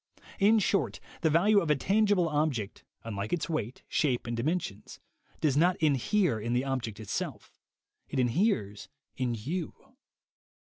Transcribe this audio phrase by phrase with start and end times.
[0.39, 4.99] In short, the value of a tangible object, unlike its weight, shape and dimensions,
[5.41, 7.53] does not inhere in the object itself;
[8.09, 9.75] it inheres in you.